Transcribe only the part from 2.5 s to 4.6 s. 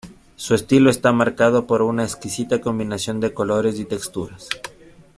combinación de colores y texturas.